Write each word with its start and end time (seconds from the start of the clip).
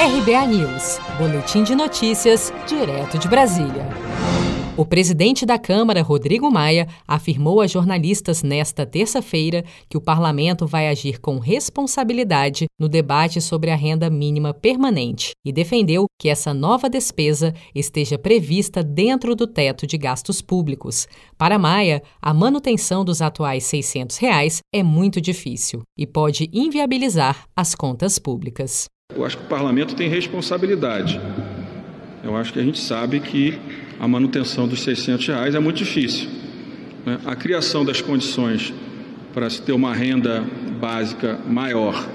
RBA 0.00 0.46
News, 0.46 1.00
Boletim 1.18 1.64
de 1.64 1.74
Notícias, 1.74 2.52
direto 2.68 3.18
de 3.18 3.26
Brasília. 3.26 3.84
O 4.76 4.84
presidente 4.86 5.44
da 5.44 5.58
Câmara, 5.58 6.02
Rodrigo 6.02 6.48
Maia, 6.52 6.86
afirmou 7.04 7.60
a 7.60 7.66
jornalistas 7.66 8.44
nesta 8.44 8.86
terça-feira 8.86 9.64
que 9.88 9.96
o 9.96 10.00
parlamento 10.00 10.68
vai 10.68 10.86
agir 10.86 11.20
com 11.20 11.40
responsabilidade 11.40 12.66
no 12.78 12.88
debate 12.88 13.40
sobre 13.40 13.72
a 13.72 13.74
renda 13.74 14.08
mínima 14.08 14.54
permanente 14.54 15.32
e 15.44 15.50
defendeu 15.50 16.06
que 16.16 16.28
essa 16.28 16.54
nova 16.54 16.88
despesa 16.88 17.52
esteja 17.74 18.16
prevista 18.16 18.84
dentro 18.84 19.34
do 19.34 19.48
teto 19.48 19.84
de 19.84 19.98
gastos 19.98 20.40
públicos. 20.40 21.08
Para 21.36 21.58
Maia, 21.58 22.04
a 22.22 22.32
manutenção 22.32 23.04
dos 23.04 23.20
atuais 23.20 23.64
600 23.64 24.16
reais 24.18 24.60
é 24.72 24.80
muito 24.80 25.20
difícil 25.20 25.82
e 25.98 26.06
pode 26.06 26.48
inviabilizar 26.52 27.48
as 27.56 27.74
contas 27.74 28.16
públicas. 28.16 28.88
Eu 29.16 29.24
acho 29.24 29.38
que 29.38 29.44
o 29.44 29.46
parlamento 29.46 29.94
tem 29.96 30.06
responsabilidade. 30.06 31.18
Eu 32.22 32.36
acho 32.36 32.52
que 32.52 32.58
a 32.58 32.62
gente 32.62 32.78
sabe 32.78 33.20
que 33.20 33.58
a 33.98 34.06
manutenção 34.06 34.68
dos 34.68 34.82
600 34.82 35.26
reais 35.28 35.54
é 35.54 35.58
muito 35.58 35.78
difícil. 35.78 36.28
Né? 37.06 37.18
A 37.24 37.34
criação 37.34 37.86
das 37.86 38.02
condições 38.02 38.70
para 39.32 39.48
se 39.48 39.62
ter 39.62 39.72
uma 39.72 39.94
renda 39.94 40.44
básica 40.78 41.38
maior, 41.48 42.06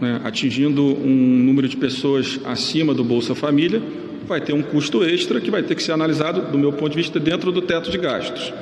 né? 0.00 0.20
atingindo 0.24 0.82
um 0.82 1.44
número 1.44 1.68
de 1.68 1.76
pessoas 1.76 2.40
acima 2.44 2.92
do 2.92 3.04
Bolsa 3.04 3.32
Família, 3.36 3.80
vai 4.26 4.40
ter 4.40 4.52
um 4.52 4.62
custo 4.62 5.04
extra 5.04 5.40
que 5.40 5.48
vai 5.50 5.62
ter 5.62 5.76
que 5.76 5.82
ser 5.82 5.92
analisado, 5.92 6.50
do 6.50 6.58
meu 6.58 6.72
ponto 6.72 6.90
de 6.90 6.96
vista, 6.96 7.20
dentro 7.20 7.52
do 7.52 7.62
teto 7.62 7.88
de 7.88 7.98
gastos. 7.98 8.52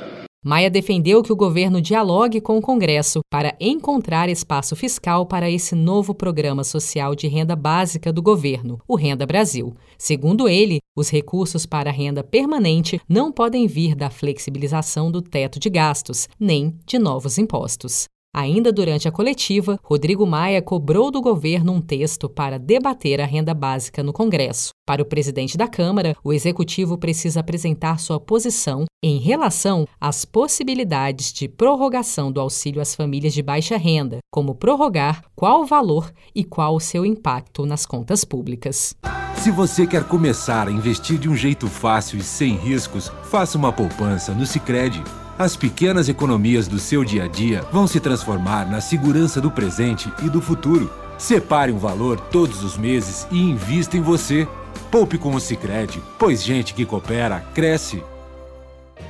Maia 0.47 0.69
defendeu 0.69 1.23
que 1.23 1.33
o 1.33 1.35
governo 1.35 1.81
dialogue 1.81 2.39
com 2.39 2.55
o 2.55 2.61
Congresso 2.61 3.21
para 3.31 3.55
encontrar 3.59 4.29
espaço 4.29 4.75
fiscal 4.75 5.25
para 5.25 5.49
esse 5.49 5.73
novo 5.73 6.13
programa 6.13 6.63
social 6.63 7.15
de 7.15 7.27
renda 7.27 7.55
básica 7.55 8.13
do 8.13 8.21
governo, 8.21 8.79
o 8.87 8.95
Renda 8.95 9.25
Brasil. 9.25 9.73
Segundo 9.97 10.47
ele, 10.47 10.81
os 10.95 11.09
recursos 11.09 11.65
para 11.65 11.89
a 11.89 11.93
renda 11.93 12.23
permanente 12.23 13.01
não 13.09 13.31
podem 13.31 13.65
vir 13.65 13.95
da 13.95 14.11
flexibilização 14.11 15.11
do 15.11 15.19
teto 15.19 15.59
de 15.59 15.67
gastos, 15.67 16.29
nem 16.39 16.77
de 16.85 16.99
novos 16.99 17.39
impostos. 17.39 18.05
Ainda 18.37 18.69
durante 18.69 19.07
a 19.07 19.13
coletiva, 19.13 19.79
Rodrigo 19.81 20.25
Maia 20.25 20.61
cobrou 20.61 21.09
do 21.09 21.21
governo 21.21 21.71
um 21.71 21.79
texto 21.79 22.27
para 22.27 22.59
debater 22.59 23.21
a 23.21 23.25
renda 23.25 23.53
básica 23.53 24.03
no 24.03 24.11
Congresso. 24.11 24.71
Para 24.85 25.01
o 25.01 25.05
presidente 25.05 25.55
da 25.57 25.69
Câmara, 25.69 26.17
o 26.21 26.33
executivo 26.33 26.97
precisa 26.97 27.39
apresentar 27.39 27.97
sua 27.97 28.19
posição 28.19 28.83
em 29.01 29.19
relação 29.19 29.87
às 30.01 30.25
possibilidades 30.25 31.31
de 31.31 31.47
prorrogação 31.47 32.29
do 32.29 32.41
auxílio 32.41 32.81
às 32.81 32.93
famílias 32.93 33.33
de 33.33 33.41
baixa 33.41 33.77
renda, 33.77 34.17
como 34.29 34.53
prorrogar, 34.53 35.23
qual 35.33 35.61
o 35.61 35.65
valor 35.65 36.11
e 36.35 36.43
qual 36.43 36.75
o 36.75 36.79
seu 36.81 37.05
impacto 37.05 37.65
nas 37.65 37.85
contas 37.85 38.25
públicas. 38.25 38.93
Se 39.37 39.49
você 39.49 39.87
quer 39.87 40.03
começar 40.03 40.67
a 40.67 40.71
investir 40.71 41.17
de 41.17 41.29
um 41.29 41.37
jeito 41.37 41.67
fácil 41.67 42.19
e 42.19 42.23
sem 42.23 42.57
riscos, 42.57 43.09
faça 43.23 43.57
uma 43.57 43.71
poupança 43.71 44.33
no 44.33 44.45
Sicredi. 44.45 45.01
As 45.37 45.57
pequenas 45.57 46.07
economias 46.07 46.65
do 46.65 46.79
seu 46.79 47.03
dia 47.03 47.25
a 47.25 47.27
dia 47.27 47.61
vão 47.69 47.85
se 47.87 47.99
transformar 47.99 48.71
na 48.71 48.79
segurança 48.79 49.41
do 49.41 49.51
presente 49.51 50.09
e 50.23 50.29
do 50.29 50.41
futuro. 50.41 50.89
Separe 51.17 51.73
um 51.73 51.77
valor 51.77 52.17
todos 52.17 52.63
os 52.63 52.77
meses 52.77 53.27
e 53.29 53.37
invista 53.37 53.97
em 53.97 54.01
você. 54.01 54.47
Poupe 54.89 55.17
com 55.17 55.35
o 55.35 55.39
Sicredi, 55.41 56.01
pois 56.17 56.41
gente 56.41 56.73
que 56.73 56.85
coopera 56.85 57.41
cresce. 57.53 58.01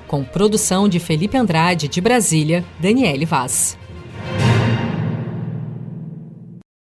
Com 0.08 0.24
produção 0.24 0.90
de 0.90 1.00
Felipe 1.00 1.38
Andrade 1.38 1.88
de 1.88 2.02
Brasília, 2.02 2.66
Daniele 2.80 3.26
Vaz. 3.26 3.78